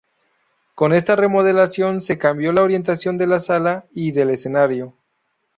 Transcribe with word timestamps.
Con 0.73 0.93
esta 0.93 1.15
remodelación 1.15 2.01
se 2.01 2.17
cambió 2.17 2.51
la 2.53 2.63
orientación 2.63 3.19
de 3.19 3.27
la 3.27 3.39
sala 3.39 3.85
y 3.93 4.11
del 4.11 4.31
escenario. 4.31 4.95